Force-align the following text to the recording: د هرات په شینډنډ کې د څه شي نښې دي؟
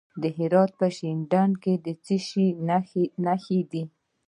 د 0.21 0.23
هرات 0.37 0.71
په 0.79 0.87
شینډنډ 0.95 1.53
کې 1.63 1.73
د 1.85 1.87
څه 2.05 2.15
شي 2.27 2.47
نښې 3.25 3.59
دي؟ 3.71 3.83